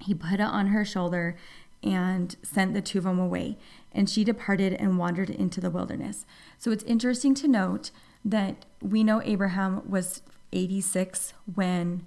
He 0.00 0.12
put 0.12 0.34
it 0.34 0.40
on 0.40 0.68
her 0.68 0.84
shoulder 0.84 1.36
and 1.82 2.34
sent 2.42 2.74
the 2.74 2.82
two 2.82 2.98
of 2.98 3.04
them 3.04 3.20
away. 3.20 3.56
And 3.92 4.10
she 4.10 4.24
departed 4.24 4.72
and 4.74 4.98
wandered 4.98 5.30
into 5.30 5.60
the 5.60 5.70
wilderness. 5.70 6.26
So 6.58 6.72
it's 6.72 6.84
interesting 6.84 7.34
to 7.36 7.48
note 7.48 7.92
that 8.24 8.64
we 8.82 9.04
know 9.04 9.22
Abraham 9.22 9.88
was 9.88 10.22
86 10.52 11.32
when 11.54 12.06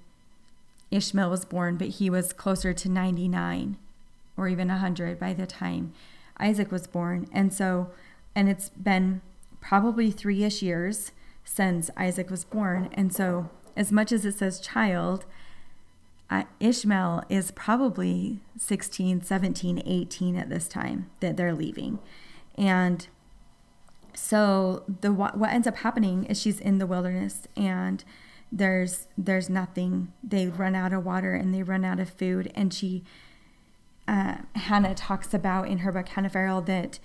Ishmael 0.94 1.30
was 1.30 1.46
born, 1.46 1.78
but 1.78 1.90
he 1.90 2.10
was 2.10 2.34
closer 2.34 2.74
to 2.74 2.90
99 2.90 3.78
or 4.38 4.48
even 4.48 4.68
100 4.68 5.20
by 5.20 5.34
the 5.34 5.48
time 5.48 5.94
Isaac 6.40 6.72
was 6.72 6.88
born. 6.88 7.28
And 7.32 7.54
so, 7.54 7.90
and 8.36 8.50
it's 8.50 8.70
been 8.70 9.22
probably 9.62 10.12
three 10.12 10.44
ish 10.44 10.62
years 10.62 11.12
since 11.44 11.90
Isaac 11.98 12.30
was 12.30 12.44
born. 12.44 12.90
And 12.94 13.14
so, 13.14 13.50
as 13.76 13.92
much 13.92 14.12
as 14.12 14.26
it 14.26 14.36
says 14.36 14.60
child, 14.60 15.26
uh, 16.30 16.44
Ishmael 16.60 17.24
is 17.30 17.52
probably 17.52 18.40
16, 18.58 19.24
17, 19.24 19.84
18 19.86 20.36
at 20.36 20.50
this 20.50 20.68
time 20.68 21.10
that 21.20 21.38
they're 21.38 21.54
leaving. 21.54 22.00
And 22.56 23.08
so 24.14 24.84
the 25.02 25.12
what, 25.12 25.38
what 25.38 25.52
ends 25.52 25.68
up 25.68 25.78
happening 25.78 26.26
is 26.26 26.40
she's 26.40 26.60
in 26.60 26.78
the 26.78 26.86
wilderness 26.86 27.48
and 27.56 28.04
there's 28.54 29.08
there's 29.18 29.50
nothing. 29.50 30.14
They 30.24 30.48
run 30.48 30.76
out 30.76 30.94
of 30.94 31.04
water 31.04 31.34
and 31.34 31.54
they 31.54 31.64
run 31.64 31.84
out 31.84 32.00
of 32.00 32.12
food. 32.12 32.52
And 32.54 32.72
she 32.72 33.04
uh, 34.08 34.38
hannah 34.56 34.94
talks 34.94 35.34
about 35.34 35.68
in 35.68 35.80
her 35.80 35.92
book 35.92 36.08
hannah 36.10 36.30
farrell 36.30 36.62
that 36.62 37.00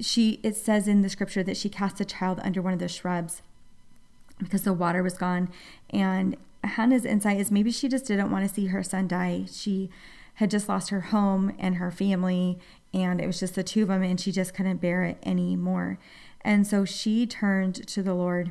she 0.00 0.40
it 0.42 0.56
says 0.56 0.88
in 0.88 1.02
the 1.02 1.08
scripture 1.08 1.42
that 1.44 1.56
she 1.56 1.68
cast 1.68 2.00
a 2.00 2.04
child 2.04 2.40
under 2.42 2.60
one 2.60 2.72
of 2.72 2.78
the 2.80 2.88
shrubs 2.88 3.42
because 4.38 4.62
the 4.62 4.72
water 4.72 5.02
was 5.02 5.16
gone. 5.16 5.50
And 5.90 6.36
hannah's 6.64 7.04
insight 7.04 7.38
is 7.38 7.52
maybe 7.52 7.70
she 7.70 7.88
just 7.88 8.06
didn't 8.06 8.32
want 8.32 8.46
to 8.46 8.52
see 8.52 8.66
her 8.66 8.82
son 8.82 9.06
die. 9.06 9.46
She 9.50 9.88
had 10.34 10.50
just 10.50 10.68
lost 10.68 10.90
her 10.90 11.00
home 11.00 11.54
and 11.60 11.76
her 11.76 11.92
family 11.92 12.58
and 12.92 13.20
it 13.20 13.26
was 13.26 13.38
just 13.38 13.54
the 13.54 13.62
two 13.62 13.82
of 13.82 13.88
them 13.88 14.02
and 14.02 14.20
she 14.20 14.32
just 14.32 14.52
couldn't 14.52 14.78
bear 14.78 15.04
it 15.04 15.18
anymore. 15.22 16.00
And 16.40 16.66
so 16.66 16.84
she 16.84 17.24
turned 17.24 17.86
to 17.86 18.02
the 18.02 18.14
lord 18.14 18.50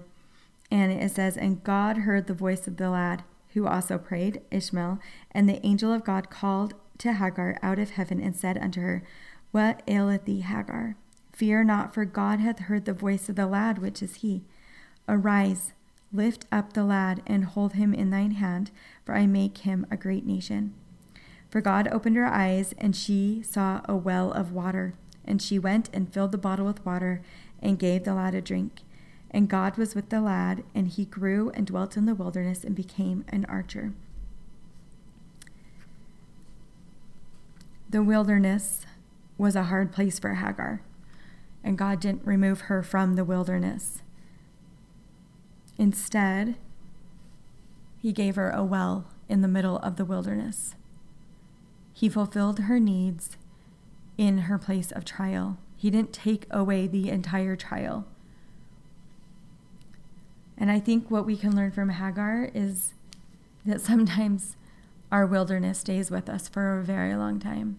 and 0.72 0.92
it 0.92 1.12
says 1.12 1.38
and 1.38 1.64
god 1.64 2.00
heard 2.00 2.28
the 2.28 2.34
voice 2.34 2.68
of 2.68 2.78
the 2.78 2.90
lad 2.90 3.24
who 3.54 3.66
also 3.66 3.98
prayed 3.98 4.42
ishmael 4.52 5.00
and 5.32 5.48
the 5.48 5.66
angel 5.66 5.94
of 5.94 6.04
god 6.04 6.30
called 6.30 6.74
to 6.98 7.14
hagar 7.14 7.58
out 7.62 7.80
of 7.80 7.92
heaven 7.92 8.20
and 8.20 8.36
said 8.36 8.58
unto 8.58 8.82
her 8.82 9.04
what 9.52 9.82
aileth 9.88 10.26
thee 10.26 10.42
hagar 10.42 10.96
fear 11.32 11.64
not 11.64 11.94
for 11.94 12.06
god 12.06 12.40
hath 12.40 12.60
heard 12.60 12.86
the 12.86 12.94
voice 12.94 13.30
of 13.30 13.36
the 13.36 13.48
lad 13.48 13.78
which 13.78 14.02
is 14.02 14.16
he 14.16 14.44
arise 15.08 15.74
lift 16.14 16.46
up 16.52 16.74
the 16.74 16.84
lad 16.84 17.22
and 17.28 17.46
hold 17.46 17.74
him 17.74 17.94
in 17.94 18.10
thine 18.10 18.32
hand 18.32 18.72
for 19.04 19.16
i 19.16 19.26
make 19.26 19.60
him 19.60 19.86
a 19.92 19.98
great 19.98 20.26
nation 20.26 20.74
for 21.56 21.62
God 21.62 21.88
opened 21.88 22.18
her 22.18 22.26
eyes, 22.26 22.74
and 22.78 22.94
she 22.94 23.42
saw 23.42 23.80
a 23.86 23.96
well 23.96 24.30
of 24.34 24.52
water. 24.52 24.94
And 25.24 25.42
she 25.42 25.58
went 25.58 25.90
and 25.94 26.12
filled 26.12 26.34
the 26.34 26.38
bottle 26.38 26.66
with 26.66 26.86
water, 26.86 27.22
and 27.62 27.80
gave 27.80 28.04
the 28.04 28.14
lad 28.14 28.36
a 28.36 28.42
drink. 28.42 28.82
And 29.32 29.50
God 29.50 29.78
was 29.78 29.96
with 29.96 30.10
the 30.10 30.22
lad, 30.22 30.64
and 30.74 30.88
he 30.88 31.06
grew 31.06 31.52
and 31.52 31.68
dwelt 31.68 31.98
in 31.98 32.06
the 32.06 32.16
wilderness 32.16 32.64
and 32.64 32.76
became 32.76 33.26
an 33.30 33.46
archer. 33.50 33.94
The 37.90 38.04
wilderness 38.04 38.86
was 39.38 39.56
a 39.56 39.64
hard 39.64 39.92
place 39.92 40.20
for 40.20 40.36
Hagar, 40.36 40.82
and 41.64 41.78
God 41.78 42.00
didn't 42.00 42.26
remove 42.26 42.62
her 42.62 42.82
from 42.82 43.16
the 43.16 43.26
wilderness. 43.26 44.02
Instead, 45.78 46.56
he 47.98 48.14
gave 48.14 48.36
her 48.36 48.50
a 48.50 48.64
well 48.64 49.06
in 49.28 49.42
the 49.42 49.48
middle 49.48 49.78
of 49.80 49.98
the 49.98 50.06
wilderness. 50.06 50.76
He 51.94 52.10
fulfilled 52.10 52.60
her 52.60 52.80
needs 52.80 53.38
in 54.18 54.40
her 54.40 54.58
place 54.58 54.92
of 54.92 55.06
trial. 55.06 55.58
He 55.76 55.90
didn't 55.90 56.14
take 56.14 56.46
away 56.52 56.88
the 56.88 57.10
entire 57.10 57.56
trial. 57.56 58.06
And 60.58 60.72
I 60.72 60.80
think 60.80 61.12
what 61.12 61.26
we 61.26 61.36
can 61.36 61.56
learn 61.56 61.72
from 61.72 61.90
Hagar 61.90 62.50
is 62.54 62.94
that 63.66 63.82
sometimes 63.82 64.56
our 65.12 65.26
wilderness 65.26 65.80
stays 65.80 66.10
with 66.10 66.30
us 66.30 66.48
for 66.48 66.78
a 66.78 66.84
very 66.84 67.16
long 67.16 67.40
time. 67.40 67.78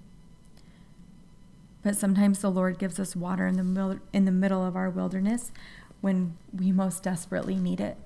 But 1.83 1.97
sometimes 1.97 2.41
the 2.41 2.51
Lord 2.51 2.79
gives 2.79 2.99
us 2.99 3.15
water 3.15 3.47
in 3.47 3.57
the, 3.57 4.01
in 4.13 4.25
the 4.25 4.33
middle 4.33 4.65
of 4.65 4.75
our 4.75 4.91
wilderness 4.91 5.53
when 6.01 6.37
we 6.53 6.73
most 6.73 7.03
desperately 7.03 7.57
need 7.57 7.81
it. 7.81 7.97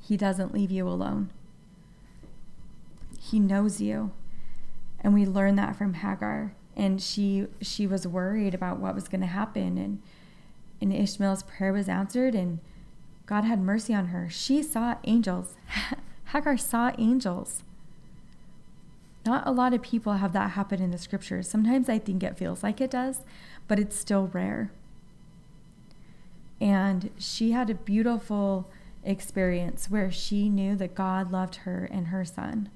He 0.00 0.16
doesn't 0.16 0.54
leave 0.54 0.70
you 0.70 0.86
alone. 0.88 1.30
He 3.20 3.40
knows 3.40 3.80
you. 3.80 4.12
And 5.00 5.12
we 5.12 5.26
learn 5.26 5.56
that 5.56 5.76
from 5.76 5.94
Hagar. 5.94 6.54
And 6.76 7.02
she 7.02 7.46
she 7.60 7.86
was 7.86 8.06
worried 8.06 8.54
about 8.54 8.78
what 8.78 8.94
was 8.94 9.08
going 9.08 9.22
to 9.22 9.26
happen 9.26 9.78
and 9.78 10.02
and 10.80 10.92
Ishmael's 10.92 11.42
prayer 11.42 11.72
was 11.72 11.88
answered 11.88 12.34
and 12.34 12.60
God 13.26 13.44
had 13.44 13.60
mercy 13.60 13.94
on 13.94 14.08
her. 14.08 14.28
She 14.30 14.62
saw 14.62 14.96
angels. 15.04 15.56
Hagar 16.26 16.56
saw 16.56 16.92
angels. 16.98 17.62
Not 19.24 19.46
a 19.46 19.50
lot 19.50 19.74
of 19.74 19.82
people 19.82 20.14
have 20.14 20.32
that 20.32 20.52
happen 20.52 20.80
in 20.80 20.92
the 20.92 20.98
scriptures. 20.98 21.48
Sometimes 21.48 21.88
I 21.88 21.98
think 21.98 22.22
it 22.22 22.38
feels 22.38 22.62
like 22.62 22.80
it 22.80 22.90
does, 22.90 23.22
but 23.66 23.80
it's 23.80 23.96
still 23.96 24.28
rare. 24.32 24.70
And 26.60 27.10
she 27.18 27.50
had 27.50 27.68
a 27.68 27.74
beautiful 27.74 28.70
experience 29.04 29.90
where 29.90 30.10
she 30.10 30.48
knew 30.48 30.76
that 30.76 30.94
God 30.94 31.32
loved 31.32 31.56
her 31.56 31.88
and 31.90 32.08
her 32.08 32.24
son. 32.24 32.70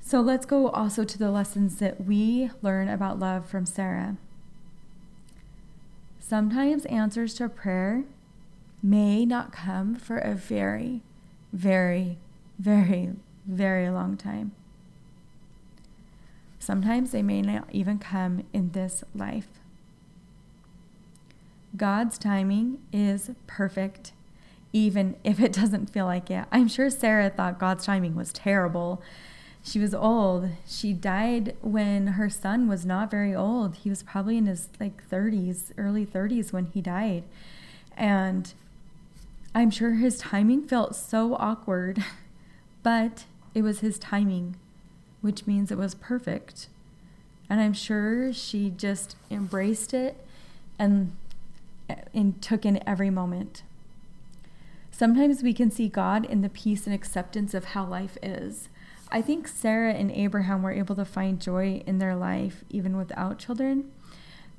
So 0.00 0.20
let's 0.20 0.46
go 0.46 0.68
also 0.68 1.04
to 1.04 1.18
the 1.18 1.30
lessons 1.30 1.76
that 1.76 2.04
we 2.04 2.50
learn 2.62 2.88
about 2.88 3.18
love 3.18 3.48
from 3.48 3.66
Sarah. 3.66 4.16
Sometimes 6.28 6.86
answers 6.86 7.34
to 7.34 7.48
prayer 7.48 8.02
may 8.82 9.24
not 9.24 9.52
come 9.52 9.94
for 9.94 10.18
a 10.18 10.34
very, 10.34 11.02
very, 11.52 12.18
very, 12.58 13.12
very 13.46 13.88
long 13.90 14.16
time. 14.16 14.50
Sometimes 16.58 17.12
they 17.12 17.22
may 17.22 17.42
not 17.42 17.68
even 17.70 18.00
come 18.00 18.42
in 18.52 18.72
this 18.72 19.04
life. 19.14 19.46
God's 21.76 22.18
timing 22.18 22.80
is 22.92 23.30
perfect, 23.46 24.10
even 24.72 25.14
if 25.22 25.38
it 25.38 25.52
doesn't 25.60 25.90
feel 25.90 26.06
like 26.06 26.28
it. 26.28 26.46
I'm 26.50 26.66
sure 26.66 26.90
Sarah 26.90 27.30
thought 27.30 27.60
God's 27.60 27.86
timing 27.86 28.16
was 28.16 28.32
terrible 28.32 29.00
she 29.66 29.80
was 29.80 29.92
old. 29.92 30.50
She 30.64 30.92
died 30.92 31.56
when 31.60 32.06
her 32.08 32.30
son 32.30 32.68
was 32.68 32.86
not 32.86 33.10
very 33.10 33.34
old. 33.34 33.76
He 33.76 33.90
was 33.90 34.04
probably 34.04 34.38
in 34.38 34.46
his 34.46 34.68
like 34.78 35.02
30s, 35.10 35.72
early 35.76 36.06
30s 36.06 36.52
when 36.52 36.66
he 36.66 36.80
died. 36.80 37.24
And 37.96 38.52
I'm 39.56 39.70
sure 39.70 39.94
his 39.94 40.18
timing 40.18 40.68
felt 40.68 40.94
so 40.94 41.34
awkward, 41.34 42.04
but 42.84 43.24
it 43.54 43.62
was 43.62 43.80
his 43.80 43.98
timing, 43.98 44.54
which 45.20 45.48
means 45.48 45.72
it 45.72 45.78
was 45.78 45.96
perfect. 45.96 46.68
And 47.50 47.60
I'm 47.60 47.72
sure 47.72 48.32
she 48.32 48.70
just 48.70 49.16
embraced 49.32 49.92
it 49.92 50.16
and, 50.78 51.16
and 52.14 52.40
took 52.40 52.64
in 52.64 52.86
every 52.88 53.10
moment. 53.10 53.64
Sometimes 54.92 55.42
we 55.42 55.52
can 55.52 55.72
see 55.72 55.88
God 55.88 56.24
in 56.24 56.42
the 56.42 56.48
peace 56.48 56.86
and 56.86 56.94
acceptance 56.94 57.52
of 57.52 57.66
how 57.66 57.84
life 57.84 58.16
is. 58.22 58.68
I 59.08 59.22
think 59.22 59.46
Sarah 59.46 59.92
and 59.92 60.10
Abraham 60.10 60.62
were 60.62 60.72
able 60.72 60.96
to 60.96 61.04
find 61.04 61.40
joy 61.40 61.82
in 61.86 61.98
their 61.98 62.16
life 62.16 62.64
even 62.70 62.96
without 62.96 63.38
children. 63.38 63.92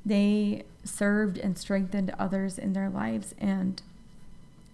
They 0.06 0.64
served 0.86 1.38
and 1.38 1.58
strengthened 1.58 2.14
others 2.18 2.58
in 2.58 2.72
their 2.72 2.90
lives, 2.90 3.36
and 3.38 3.82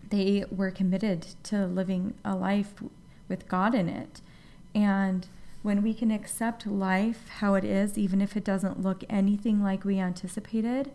they 0.10 0.46
were 0.52 0.70
committed 0.70 1.28
to 1.44 1.66
living 1.66 2.14
a 2.24 2.36
life 2.36 2.76
with 3.28 3.48
God 3.48 3.74
in 3.74 3.90
it. 3.90 4.22
And 4.76 5.28
when 5.64 5.82
we 5.82 5.94
can 5.96 6.12
accept 6.12 6.68
life 6.68 7.28
how 7.40 7.56
it 7.56 7.64
is, 7.64 7.98
even 7.98 8.22
if 8.22 8.38
it 8.38 8.44
doesn't 8.44 8.84
look 8.84 9.04
anything 9.10 9.64
like 9.64 9.84
we 9.84 10.00
anticipated, 10.00 10.92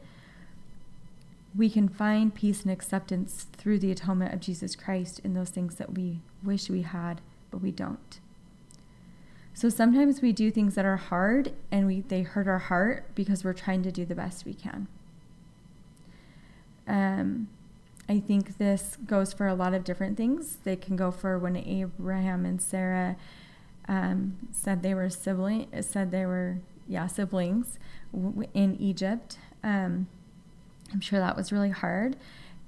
we 1.56 1.68
can 1.68 1.88
find 1.88 2.32
peace 2.34 2.62
and 2.62 2.70
acceptance 2.70 3.46
through 3.54 3.80
the 3.80 3.90
atonement 3.90 4.32
of 4.32 4.40
Jesus 4.40 4.76
Christ 4.76 5.20
in 5.24 5.34
those 5.34 5.50
things 5.50 5.76
that 5.76 5.94
we 5.94 6.20
wish 6.44 6.70
we 6.70 6.82
had, 6.82 7.20
but 7.50 7.60
we 7.60 7.72
don't. 7.72 8.20
So 9.58 9.68
sometimes 9.68 10.22
we 10.22 10.30
do 10.30 10.52
things 10.52 10.76
that 10.76 10.84
are 10.84 10.96
hard 10.96 11.52
and 11.72 11.88
we 11.88 12.02
they 12.02 12.22
hurt 12.22 12.46
our 12.46 12.60
heart 12.60 13.12
because 13.16 13.42
we're 13.42 13.52
trying 13.54 13.82
to 13.82 13.90
do 13.90 14.04
the 14.04 14.14
best 14.14 14.44
we 14.44 14.54
can. 14.54 14.86
Um, 16.86 17.48
I 18.08 18.20
think 18.20 18.58
this 18.58 18.96
goes 19.04 19.32
for 19.32 19.48
a 19.48 19.56
lot 19.56 19.74
of 19.74 19.82
different 19.82 20.16
things. 20.16 20.58
They 20.62 20.76
can 20.76 20.94
go 20.94 21.10
for 21.10 21.40
when 21.40 21.56
Abraham 21.56 22.44
and 22.46 22.62
Sarah 22.62 23.16
um, 23.88 24.36
said 24.52 24.84
they 24.84 24.94
were 24.94 25.10
sibling 25.10 25.66
said 25.80 26.12
they 26.12 26.24
were 26.24 26.58
yeah 26.86 27.08
siblings 27.08 27.80
in 28.54 28.76
Egypt. 28.78 29.38
Um, 29.64 30.06
I'm 30.92 31.00
sure 31.00 31.18
that 31.18 31.36
was 31.36 31.50
really 31.50 31.70
hard, 31.70 32.14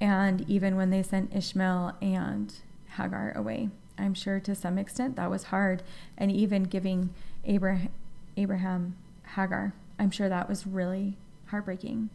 and 0.00 0.44
even 0.50 0.74
when 0.74 0.90
they 0.90 1.04
sent 1.04 1.36
Ishmael 1.36 1.94
and 2.02 2.52
Hagar 2.96 3.32
away. 3.36 3.68
I'm 4.00 4.14
sure 4.14 4.40
to 4.40 4.54
some 4.54 4.78
extent 4.78 5.16
that 5.16 5.30
was 5.30 5.44
hard. 5.44 5.82
And 6.16 6.32
even 6.32 6.64
giving 6.64 7.10
Abraham, 7.44 7.90
Abraham 8.36 8.96
Hagar, 9.34 9.74
I'm 9.98 10.10
sure 10.10 10.28
that 10.28 10.48
was 10.48 10.66
really 10.66 11.16
heartbreaking. 11.46 12.10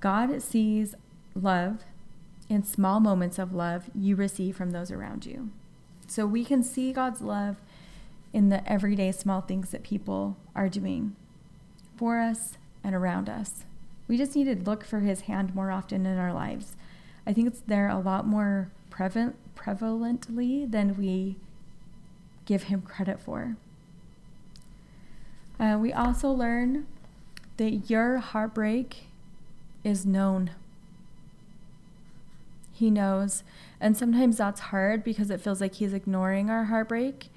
God 0.00 0.42
sees 0.42 0.94
love 1.34 1.84
in 2.48 2.62
small 2.64 3.00
moments 3.00 3.38
of 3.38 3.54
love 3.54 3.90
you 3.94 4.16
receive 4.16 4.56
from 4.56 4.70
those 4.70 4.90
around 4.90 5.26
you. 5.26 5.50
So 6.06 6.26
we 6.26 6.44
can 6.44 6.62
see 6.62 6.92
God's 6.92 7.20
love 7.20 7.56
in 8.32 8.48
the 8.48 8.66
everyday 8.70 9.12
small 9.12 9.40
things 9.40 9.70
that 9.70 9.82
people 9.82 10.36
are 10.54 10.68
doing 10.68 11.14
for 11.96 12.18
us 12.18 12.56
and 12.82 12.94
around 12.94 13.28
us. 13.28 13.64
We 14.06 14.16
just 14.16 14.34
need 14.34 14.44
to 14.44 14.70
look 14.70 14.84
for 14.84 15.00
his 15.00 15.22
hand 15.22 15.54
more 15.54 15.70
often 15.70 16.06
in 16.06 16.18
our 16.18 16.32
lives. 16.32 16.76
I 17.26 17.32
think 17.32 17.46
it's 17.46 17.60
there 17.66 17.88
a 17.88 17.98
lot 17.98 18.26
more 18.26 18.70
prevalent 18.88 19.36
prevalently 19.58 20.70
than 20.70 20.96
we 20.96 21.36
give 22.46 22.64
him 22.64 22.82
credit 22.82 23.20
for. 23.20 23.56
Uh, 25.60 25.76
we 25.80 25.92
also 25.92 26.30
learn 26.30 26.86
that 27.56 27.90
your 27.90 28.18
heartbreak 28.18 29.08
is 29.84 30.06
known. 30.06 30.52
He 32.72 32.90
knows. 32.90 33.42
And 33.80 33.96
sometimes 33.96 34.36
that's 34.36 34.60
hard 34.60 35.02
because 35.02 35.30
it 35.30 35.40
feels 35.40 35.60
like 35.60 35.74
he's 35.74 35.92
ignoring 35.92 36.48
our 36.48 36.64
heartbreak 36.64 37.28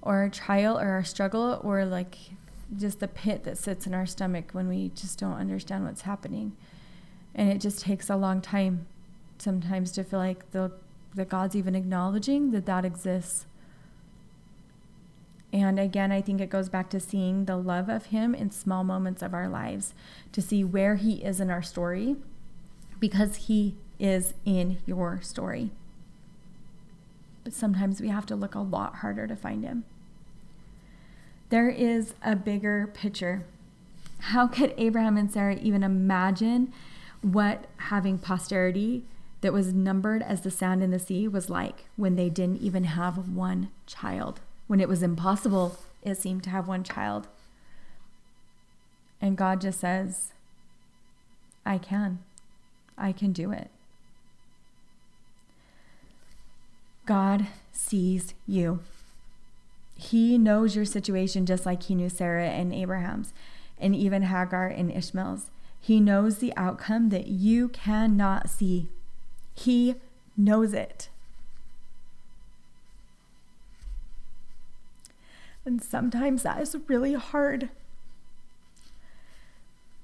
or 0.00 0.16
our 0.16 0.28
trial 0.28 0.78
or 0.78 0.88
our 0.88 1.04
struggle 1.04 1.60
or 1.62 1.84
like 1.84 2.16
just 2.76 3.00
the 3.00 3.08
pit 3.08 3.44
that 3.44 3.58
sits 3.58 3.86
in 3.86 3.94
our 3.94 4.06
stomach 4.06 4.50
when 4.52 4.68
we 4.68 4.90
just 4.94 5.18
don't 5.18 5.34
understand 5.34 5.84
what's 5.84 6.02
happening. 6.02 6.56
And 7.34 7.50
it 7.50 7.60
just 7.60 7.80
takes 7.80 8.10
a 8.10 8.16
long 8.16 8.40
time 8.40 8.86
sometimes 9.38 9.92
to 9.92 10.04
feel 10.04 10.18
like 10.18 10.50
the 10.50 10.72
that 11.14 11.28
God's 11.28 11.56
even 11.56 11.74
acknowledging 11.74 12.50
that 12.50 12.66
that 12.66 12.84
exists. 12.84 13.46
And 15.52 15.80
again, 15.80 16.12
I 16.12 16.20
think 16.20 16.40
it 16.40 16.50
goes 16.50 16.68
back 16.68 16.90
to 16.90 17.00
seeing 17.00 17.46
the 17.46 17.56
love 17.56 17.88
of 17.88 18.06
Him 18.06 18.34
in 18.34 18.50
small 18.50 18.84
moments 18.84 19.22
of 19.22 19.32
our 19.32 19.48
lives, 19.48 19.94
to 20.32 20.42
see 20.42 20.62
where 20.62 20.96
He 20.96 21.24
is 21.24 21.40
in 21.40 21.50
our 21.50 21.62
story, 21.62 22.16
because 23.00 23.36
He 23.36 23.76
is 23.98 24.34
in 24.44 24.78
your 24.84 25.20
story. 25.22 25.70
But 27.44 27.54
sometimes 27.54 28.00
we 28.00 28.08
have 28.08 28.26
to 28.26 28.36
look 28.36 28.54
a 28.54 28.60
lot 28.60 28.96
harder 28.96 29.26
to 29.26 29.36
find 29.36 29.64
Him. 29.64 29.84
There 31.48 31.70
is 31.70 32.14
a 32.22 32.36
bigger 32.36 32.86
picture. 32.92 33.46
How 34.18 34.46
could 34.46 34.74
Abraham 34.76 35.16
and 35.16 35.32
Sarah 35.32 35.56
even 35.56 35.82
imagine 35.82 36.72
what 37.22 37.64
having 37.78 38.18
posterity 38.18 39.04
that 39.40 39.52
was 39.52 39.72
numbered 39.72 40.22
as 40.22 40.40
the 40.40 40.50
sand 40.50 40.82
in 40.82 40.90
the 40.90 40.98
sea 40.98 41.28
was 41.28 41.48
like 41.48 41.86
when 41.96 42.16
they 42.16 42.28
didn't 42.28 42.60
even 42.60 42.84
have 42.84 43.28
one 43.28 43.70
child, 43.86 44.40
when 44.66 44.80
it 44.80 44.88
was 44.88 45.02
impossible, 45.02 45.78
it 46.02 46.16
seemed, 46.16 46.42
to 46.44 46.50
have 46.50 46.66
one 46.66 46.82
child. 46.82 47.28
And 49.20 49.36
God 49.36 49.60
just 49.60 49.80
says, 49.80 50.32
I 51.64 51.78
can. 51.78 52.20
I 52.96 53.12
can 53.12 53.32
do 53.32 53.52
it. 53.52 53.70
God 57.06 57.46
sees 57.72 58.34
you. 58.46 58.80
He 59.96 60.38
knows 60.38 60.76
your 60.76 60.84
situation 60.84 61.46
just 61.46 61.64
like 61.64 61.84
he 61.84 61.94
knew 61.94 62.08
Sarah 62.08 62.48
and 62.48 62.72
Abraham's, 62.72 63.32
and 63.78 63.94
even 63.96 64.22
Hagar 64.22 64.68
and 64.68 64.92
Ishmael's. 64.92 65.50
He 65.80 66.00
knows 66.00 66.38
the 66.38 66.52
outcome 66.56 67.08
that 67.08 67.28
you 67.28 67.68
cannot 67.68 68.50
see. 68.50 68.88
He 69.58 69.96
knows 70.36 70.72
it. 70.72 71.08
And 75.64 75.82
sometimes 75.82 76.44
that 76.44 76.62
is 76.62 76.76
really 76.86 77.14
hard. 77.14 77.68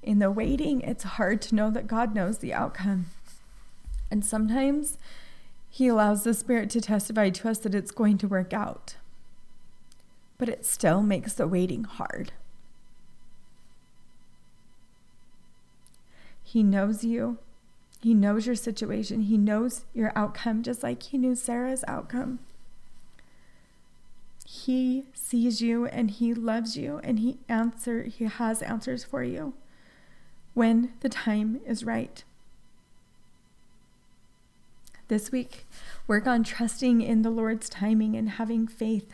In 0.03 0.19
the 0.19 0.29
waiting, 0.29 0.81
it's 0.81 1.03
hard 1.03 1.41
to 1.43 1.55
know 1.55 1.71
that 1.71 1.87
God 1.87 2.13
knows 2.13 2.39
the 2.39 2.53
outcome. 2.53 3.05
And 4.11 4.25
sometimes 4.25 4.97
He 5.69 5.87
allows 5.87 6.23
the 6.23 6.33
Spirit 6.33 6.69
to 6.71 6.81
testify 6.81 7.29
to 7.29 7.49
us 7.49 7.59
that 7.59 7.73
it's 7.73 7.91
going 7.91 8.17
to 8.19 8.27
work 8.27 8.53
out. 8.53 8.97
But 10.37 10.49
it 10.49 10.65
still 10.65 11.01
makes 11.01 11.33
the 11.33 11.47
waiting 11.47 11.85
hard. 11.85 12.33
He 16.43 16.61
knows 16.61 17.05
you. 17.05 17.37
He 18.05 18.13
knows 18.13 18.45
your 18.45 18.53
situation. 18.53 19.21
He 19.21 19.35
knows 19.35 19.83
your 19.91 20.11
outcome, 20.15 20.61
just 20.61 20.83
like 20.83 21.01
He 21.01 21.17
knew 21.17 21.33
Sarah's 21.33 21.83
outcome. 21.87 22.37
He 24.45 25.05
sees 25.15 25.59
you 25.59 25.87
and 25.87 26.11
he 26.11 26.31
loves 26.31 26.77
you 26.77 26.99
and 27.03 27.17
he 27.17 27.39
answer 27.49 28.03
he 28.03 28.25
has 28.25 28.61
answers 28.61 29.03
for 29.03 29.23
you 29.23 29.55
when 30.53 30.93
the 30.99 31.09
time 31.09 31.59
is 31.65 31.83
right. 31.83 32.23
This 35.07 35.31
week, 35.31 35.65
work 36.05 36.27
on 36.27 36.43
trusting 36.43 37.01
in 37.01 37.23
the 37.23 37.31
Lord's 37.31 37.69
timing 37.69 38.15
and 38.15 38.29
having 38.29 38.67
faith 38.67 39.13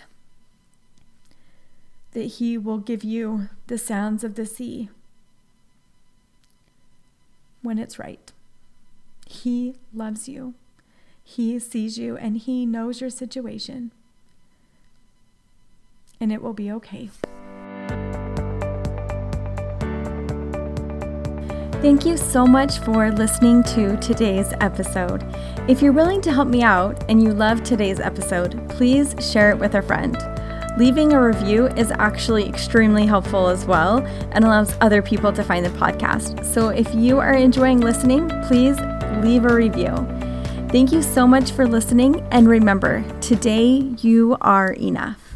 that 2.12 2.26
he 2.26 2.58
will 2.58 2.80
give 2.80 3.06
you 3.06 3.48
the 3.68 3.78
sounds 3.78 4.26
of 4.26 4.36
the 4.36 4.46
sea 4.46 4.90
when 7.62 7.80
it's 7.80 7.98
right. 7.98 8.34
He 9.44 9.74
loves 9.92 10.30
you. 10.30 10.54
He 11.24 11.58
sees 11.58 11.98
you 11.98 12.16
and 12.16 12.38
he 12.38 12.64
knows 12.64 13.02
your 13.02 13.10
situation 13.10 13.92
and 16.20 16.32
it 16.32 16.44
will 16.44 16.54
be 16.54 16.72
okay. 16.74 17.10
Thank 21.82 22.06
you 22.06 22.18
so 22.18 22.46
much 22.46 22.78
for 22.82 23.12
listening 23.12 23.64
to 23.64 23.98
today's 23.98 24.54
episode. 24.62 25.26
If 25.68 25.82
you're 25.82 25.92
willing 25.92 26.22
to 26.22 26.32
help 26.32 26.48
me 26.48 26.62
out 26.62 27.04
and 27.10 27.24
you 27.24 27.34
love 27.34 27.64
today's 27.64 28.00
episode, 28.00 28.70
please 28.70 29.16
share 29.20 29.50
it 29.50 29.58
with 29.58 29.74
a 29.74 29.82
friend. 29.82 30.16
Leaving 30.78 31.14
a 31.14 31.20
review 31.22 31.66
is 31.70 31.90
actually 31.90 32.48
extremely 32.48 33.08
helpful 33.08 33.48
as 33.48 33.66
well 33.66 34.06
and 34.34 34.46
allows 34.46 34.78
other 34.82 35.02
people 35.02 35.34
to 35.34 35.44
find 35.44 35.66
the 35.66 35.70
podcast. 35.72 36.46
So 36.46 36.70
if 36.70 36.94
you 36.94 37.18
are 37.18 37.34
enjoying 37.34 37.80
listening, 37.80 38.30
please 38.44 38.78
leave 39.22 39.46
a 39.46 39.54
review. 39.54 39.96
Thank 40.70 40.92
you 40.92 41.02
so 41.02 41.28
much 41.28 41.52
for 41.52 41.68
listening, 41.68 42.22
and 42.32 42.48
remember, 42.48 43.04
today 43.20 43.94
you 44.00 44.38
are 44.42 44.72
enough. 44.74 45.31